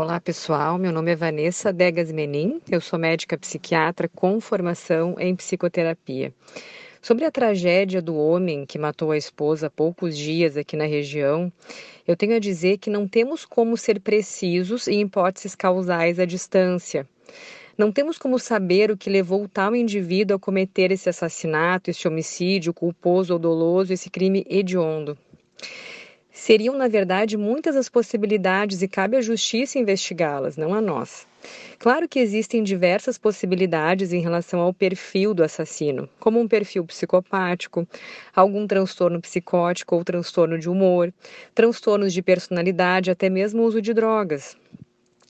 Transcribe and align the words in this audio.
Olá 0.00 0.18
pessoal, 0.18 0.78
meu 0.78 0.92
nome 0.92 1.12
é 1.12 1.14
Vanessa 1.14 1.70
Degas 1.74 2.10
Menin, 2.10 2.58
eu 2.70 2.80
sou 2.80 2.98
médica 2.98 3.36
psiquiatra 3.36 4.08
com 4.08 4.40
formação 4.40 5.14
em 5.18 5.36
psicoterapia. 5.36 6.32
Sobre 7.02 7.26
a 7.26 7.30
tragédia 7.30 8.00
do 8.00 8.16
homem 8.16 8.64
que 8.64 8.78
matou 8.78 9.10
a 9.10 9.18
esposa 9.18 9.66
há 9.66 9.70
poucos 9.70 10.16
dias 10.16 10.56
aqui 10.56 10.74
na 10.74 10.86
região, 10.86 11.52
eu 12.08 12.16
tenho 12.16 12.34
a 12.34 12.38
dizer 12.38 12.78
que 12.78 12.88
não 12.88 13.06
temos 13.06 13.44
como 13.44 13.76
ser 13.76 14.00
precisos 14.00 14.88
em 14.88 15.02
hipóteses 15.02 15.54
causais 15.54 16.18
à 16.18 16.24
distância. 16.24 17.06
Não 17.76 17.92
temos 17.92 18.16
como 18.16 18.38
saber 18.38 18.90
o 18.90 18.96
que 18.96 19.10
levou 19.10 19.46
tal 19.46 19.76
indivíduo 19.76 20.38
a 20.38 20.40
cometer 20.40 20.90
esse 20.90 21.10
assassinato, 21.10 21.90
esse 21.90 22.08
homicídio 22.08 22.72
culposo 22.72 23.34
ou 23.34 23.38
doloso, 23.38 23.92
esse 23.92 24.08
crime 24.08 24.46
hediondo. 24.48 25.18
Seriam, 26.40 26.74
na 26.74 26.88
verdade, 26.88 27.36
muitas 27.36 27.76
as 27.76 27.90
possibilidades 27.90 28.80
e 28.80 28.88
cabe 28.88 29.14
à 29.14 29.20
justiça 29.20 29.78
investigá-las, 29.78 30.56
não 30.56 30.72
a 30.72 30.80
nós. 30.80 31.28
Claro 31.78 32.08
que 32.08 32.18
existem 32.18 32.62
diversas 32.62 33.18
possibilidades 33.18 34.10
em 34.10 34.22
relação 34.22 34.58
ao 34.58 34.72
perfil 34.72 35.34
do 35.34 35.44
assassino, 35.44 36.08
como 36.18 36.40
um 36.40 36.48
perfil 36.48 36.82
psicopático, 36.86 37.86
algum 38.34 38.66
transtorno 38.66 39.20
psicótico 39.20 39.94
ou 39.94 40.02
transtorno 40.02 40.58
de 40.58 40.70
humor, 40.70 41.12
transtornos 41.54 42.10
de 42.10 42.22
personalidade, 42.22 43.10
até 43.10 43.28
mesmo 43.28 43.62
uso 43.62 43.82
de 43.82 43.92
drogas. 43.92 44.56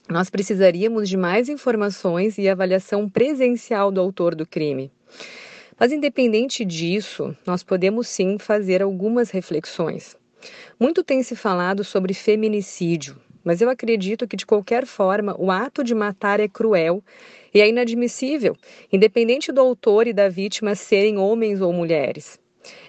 Nós 0.07 0.29
precisaríamos 0.29 1.09
de 1.09 1.17
mais 1.17 1.49
informações 1.49 2.37
e 2.37 2.47
avaliação 2.47 3.09
presencial 3.09 3.91
do 3.91 3.99
autor 3.99 4.33
do 4.33 4.47
crime. 4.47 4.89
Mas, 5.77 5.91
independente 5.91 6.63
disso, 6.63 7.35
nós 7.45 7.63
podemos 7.63 8.07
sim 8.07 8.37
fazer 8.39 8.81
algumas 8.81 9.29
reflexões. 9.29 10.20
Muito 10.79 11.03
tem 11.03 11.21
se 11.23 11.35
falado 11.35 11.83
sobre 11.83 12.13
feminicídio, 12.13 13.15
mas 13.43 13.61
eu 13.61 13.69
acredito 13.69 14.27
que, 14.27 14.37
de 14.37 14.45
qualquer 14.45 14.85
forma, 14.85 15.35
o 15.39 15.51
ato 15.51 15.83
de 15.83 15.95
matar 15.95 16.39
é 16.39 16.47
cruel 16.47 17.03
e 17.53 17.61
é 17.61 17.67
inadmissível, 17.67 18.55
independente 18.91 19.51
do 19.51 19.61
autor 19.61 20.07
e 20.07 20.13
da 20.13 20.29
vítima 20.29 20.75
serem 20.75 21.17
homens 21.17 21.61
ou 21.61 21.73
mulheres. 21.73 22.39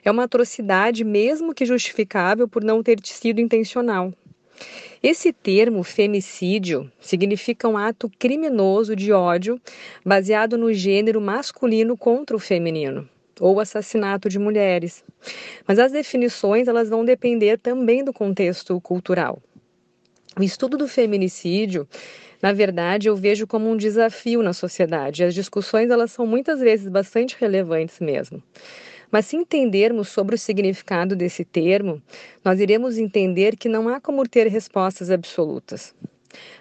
É 0.04 0.10
uma 0.10 0.24
atrocidade, 0.24 1.04
mesmo 1.04 1.54
que 1.54 1.64
justificável 1.64 2.46
por 2.46 2.62
não 2.62 2.82
ter 2.82 2.98
sido 3.04 3.40
intencional. 3.40 4.12
Esse 5.02 5.32
termo 5.32 5.82
femicídio 5.82 6.90
significa 7.00 7.66
um 7.68 7.76
ato 7.76 8.10
criminoso 8.18 8.94
de 8.94 9.12
ódio 9.12 9.60
baseado 10.04 10.56
no 10.56 10.72
gênero 10.72 11.20
masculino 11.20 11.96
contra 11.96 12.36
o 12.36 12.38
feminino 12.38 13.08
ou 13.42 13.58
assassinato 13.58 14.28
de 14.28 14.38
mulheres. 14.38 15.04
Mas 15.66 15.80
as 15.80 15.90
definições 15.90 16.68
elas 16.68 16.88
vão 16.88 17.04
depender 17.04 17.58
também 17.58 18.04
do 18.04 18.12
contexto 18.12 18.80
cultural. 18.80 19.42
O 20.38 20.44
estudo 20.44 20.78
do 20.78 20.86
feminicídio, 20.86 21.86
na 22.40 22.52
verdade, 22.52 23.08
eu 23.08 23.16
vejo 23.16 23.44
como 23.44 23.68
um 23.68 23.76
desafio 23.76 24.44
na 24.44 24.52
sociedade. 24.52 25.24
As 25.24 25.34
discussões 25.34 25.90
elas 25.90 26.12
são 26.12 26.24
muitas 26.24 26.60
vezes 26.60 26.86
bastante 26.86 27.36
relevantes 27.38 27.98
mesmo. 27.98 28.40
Mas 29.10 29.26
se 29.26 29.36
entendermos 29.36 30.08
sobre 30.08 30.36
o 30.36 30.38
significado 30.38 31.16
desse 31.16 31.44
termo, 31.44 32.00
nós 32.44 32.60
iremos 32.60 32.96
entender 32.96 33.56
que 33.56 33.68
não 33.68 33.88
há 33.88 34.00
como 34.00 34.26
ter 34.26 34.46
respostas 34.46 35.10
absolutas. 35.10 35.92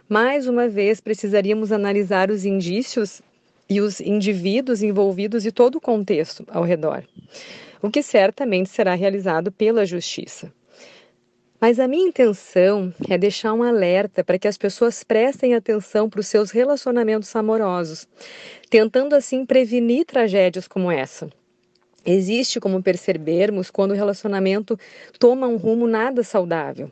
Mais 0.10 0.48
uma 0.48 0.68
vez, 0.68 1.00
precisaríamos 1.00 1.72
analisar 1.72 2.32
os 2.32 2.44
indícios 2.44 3.22
e 3.72 3.80
os 3.80 4.02
indivíduos 4.02 4.84
envolvidos 4.84 5.46
e 5.46 5.52
todo 5.52 5.76
o 5.76 5.82
contexto 5.82 6.46
ao 6.50 6.62
redor, 6.62 7.06
o 7.82 7.90
que 7.90 8.04
certamente 8.04 8.70
será 8.70 8.96
realizado 8.96 9.50
pela 9.50 9.86
justiça. 9.86 10.52
Mas 11.58 11.80
a 11.80 11.88
minha 11.88 12.10
intenção 12.10 12.94
é 13.10 13.18
deixar 13.18 13.54
um 13.54 13.64
alerta 13.64 14.26
para 14.26 14.38
que 14.38 14.48
as 14.48 14.58
pessoas 14.58 15.06
prestem 15.06 15.56
atenção 15.56 16.10
para 16.10 16.20
os 16.20 16.28
seus 16.28 16.52
relacionamentos 16.52 17.34
amorosos, 17.34 18.10
tentando 18.70 19.16
assim 19.16 19.46
prevenir 19.46 20.04
tragédias 20.04 20.68
como 20.68 20.92
essa. 20.92 21.30
Existe 22.06 22.60
como 22.60 22.84
percebermos 22.84 23.72
quando 23.72 23.92
o 23.92 23.96
relacionamento 23.96 24.78
toma 25.18 25.48
um 25.48 25.56
rumo 25.56 25.88
nada 25.88 26.24
saudável. 26.24 26.92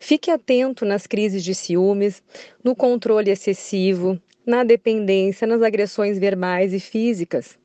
Fique 0.00 0.28
atento 0.28 0.84
nas 0.84 1.06
crises 1.06 1.44
de 1.44 1.54
ciúmes, 1.54 2.20
no 2.64 2.74
controle 2.74 3.30
excessivo, 3.30 4.20
na 4.46 4.64
dependência, 4.64 5.46
nas 5.46 5.62
agressões 5.62 6.18
verbais 6.18 6.72
e 6.72 6.80
físicas. 6.80 7.58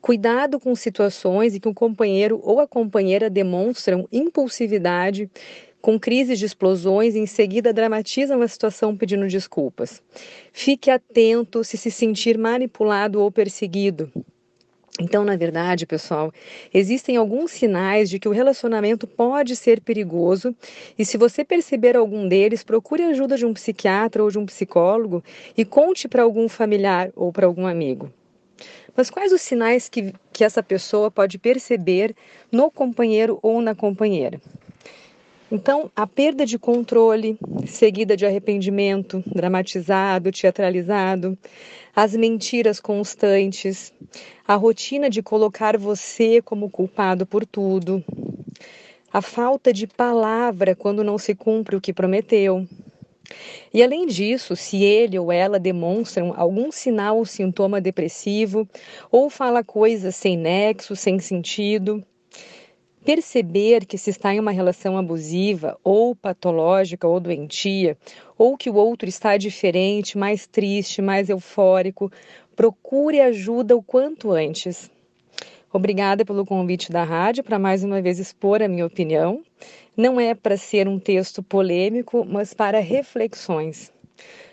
Cuidado 0.00 0.58
com 0.58 0.74
situações 0.74 1.54
em 1.54 1.60
que 1.60 1.68
o 1.68 1.74
companheiro 1.74 2.40
ou 2.42 2.58
a 2.60 2.66
companheira 2.66 3.28
demonstram 3.28 4.08
impulsividade, 4.10 5.30
com 5.80 5.98
crises 5.98 6.38
de 6.38 6.46
explosões 6.46 7.14
e 7.14 7.18
em 7.18 7.26
seguida 7.26 7.72
dramatizam 7.72 8.40
a 8.42 8.48
situação 8.48 8.96
pedindo 8.96 9.26
desculpas. 9.26 10.02
Fique 10.52 10.90
atento 10.90 11.64
se 11.64 11.76
se 11.76 11.90
sentir 11.90 12.38
manipulado 12.38 13.20
ou 13.20 13.30
perseguido. 13.30 14.10
Então, 14.98 15.24
na 15.24 15.36
verdade, 15.36 15.86
pessoal, 15.86 16.32
existem 16.74 17.16
alguns 17.16 17.52
sinais 17.52 18.10
de 18.10 18.18
que 18.18 18.28
o 18.28 18.32
relacionamento 18.32 19.06
pode 19.06 19.54
ser 19.54 19.80
perigoso 19.80 20.54
e 20.98 21.04
se 21.04 21.16
você 21.16 21.44
perceber 21.44 21.96
algum 21.96 22.26
deles, 22.26 22.64
procure 22.64 23.04
a 23.04 23.08
ajuda 23.08 23.36
de 23.36 23.46
um 23.46 23.54
psiquiatra 23.54 24.22
ou 24.22 24.30
de 24.30 24.38
um 24.38 24.46
psicólogo 24.46 25.22
e 25.56 25.64
conte 25.64 26.08
para 26.08 26.22
algum 26.22 26.48
familiar 26.48 27.10
ou 27.14 27.32
para 27.32 27.46
algum 27.46 27.66
amigo. 27.66 28.12
Mas 28.96 29.08
quais 29.08 29.32
os 29.32 29.40
sinais 29.40 29.88
que, 29.88 30.12
que 30.32 30.44
essa 30.44 30.62
pessoa 30.62 31.10
pode 31.10 31.38
perceber 31.38 32.14
no 32.50 32.70
companheiro 32.70 33.38
ou 33.42 33.62
na 33.62 33.74
companheira? 33.74 34.40
Então, 35.52 35.90
a 35.96 36.06
perda 36.06 36.46
de 36.46 36.56
controle, 36.56 37.36
seguida 37.66 38.16
de 38.16 38.24
arrependimento, 38.24 39.20
dramatizado, 39.26 40.30
teatralizado, 40.30 41.36
as 41.94 42.14
mentiras 42.14 42.78
constantes, 42.78 43.92
a 44.46 44.54
rotina 44.54 45.10
de 45.10 45.20
colocar 45.22 45.76
você 45.76 46.40
como 46.40 46.70
culpado 46.70 47.26
por 47.26 47.44
tudo, 47.44 48.04
a 49.12 49.20
falta 49.20 49.72
de 49.72 49.88
palavra 49.88 50.76
quando 50.76 51.02
não 51.02 51.18
se 51.18 51.34
cumpre 51.34 51.74
o 51.74 51.80
que 51.80 51.92
prometeu. 51.92 52.64
E 53.74 53.82
além 53.82 54.06
disso, 54.06 54.54
se 54.54 54.84
ele 54.84 55.18
ou 55.18 55.32
ela 55.32 55.58
demonstram 55.58 56.32
algum 56.36 56.70
sinal 56.70 57.18
ou 57.18 57.24
sintoma 57.24 57.80
depressivo, 57.80 58.68
ou 59.10 59.28
fala 59.28 59.64
coisas 59.64 60.14
sem 60.14 60.36
nexo, 60.36 60.94
sem 60.94 61.18
sentido, 61.18 62.04
perceber 63.04 63.86
que 63.86 63.96
se 63.96 64.10
está 64.10 64.34
em 64.34 64.40
uma 64.40 64.50
relação 64.50 64.96
abusiva 64.96 65.78
ou 65.82 66.14
patológica 66.14 67.08
ou 67.08 67.18
doentia, 67.18 67.96
ou 68.36 68.56
que 68.56 68.70
o 68.70 68.74
outro 68.74 69.08
está 69.08 69.36
diferente, 69.36 70.18
mais 70.18 70.46
triste, 70.46 71.00
mais 71.00 71.28
eufórico, 71.28 72.10
procure 72.54 73.20
ajuda 73.20 73.76
o 73.76 73.82
quanto 73.82 74.32
antes. 74.32 74.90
Obrigada 75.72 76.24
pelo 76.24 76.44
convite 76.44 76.90
da 76.90 77.04
rádio 77.04 77.44
para 77.44 77.58
mais 77.58 77.84
uma 77.84 78.02
vez 78.02 78.18
expor 78.18 78.62
a 78.62 78.68
minha 78.68 78.86
opinião. 78.86 79.42
Não 79.96 80.20
é 80.20 80.34
para 80.34 80.56
ser 80.56 80.88
um 80.88 80.98
texto 80.98 81.42
polêmico, 81.42 82.24
mas 82.28 82.52
para 82.52 82.80
reflexões. 82.80 83.92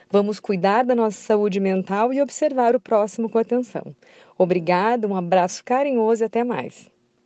Vamos 0.10 0.40
cuidar 0.40 0.84
da 0.86 0.96
nossa 0.96 1.20
saúde 1.20 1.60
mental 1.60 2.14
e 2.14 2.22
observar 2.22 2.76
o 2.76 2.80
próximo 2.80 3.30
com 3.30 3.38
atenção. 3.38 3.96
Obrigada, 4.38 5.08
um 5.08 5.16
abraço 5.16 5.64
carinhoso 5.66 6.24
e 6.24 6.26
até 6.26 6.44
mais. 6.44 6.97